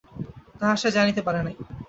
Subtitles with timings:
[0.59, 1.55] তাহা সে জানিতে পারে নাই।